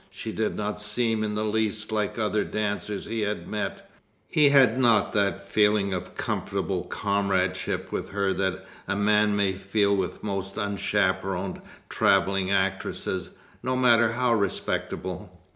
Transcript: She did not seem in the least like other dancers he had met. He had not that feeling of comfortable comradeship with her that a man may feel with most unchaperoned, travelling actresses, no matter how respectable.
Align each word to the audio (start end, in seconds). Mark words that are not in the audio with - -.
She 0.09 0.31
did 0.31 0.55
not 0.55 0.79
seem 0.79 1.23
in 1.23 1.35
the 1.35 1.45
least 1.45 1.91
like 1.91 2.17
other 2.17 2.43
dancers 2.43 3.05
he 3.05 3.21
had 3.21 3.47
met. 3.47 3.87
He 4.27 4.49
had 4.49 4.79
not 4.79 5.13
that 5.13 5.37
feeling 5.47 5.93
of 5.93 6.15
comfortable 6.15 6.85
comradeship 6.85 7.91
with 7.91 8.09
her 8.09 8.33
that 8.33 8.65
a 8.87 8.95
man 8.95 9.35
may 9.35 9.53
feel 9.53 9.95
with 9.95 10.23
most 10.23 10.57
unchaperoned, 10.57 11.61
travelling 11.87 12.49
actresses, 12.49 13.29
no 13.61 13.75
matter 13.75 14.13
how 14.13 14.33
respectable. 14.33 15.39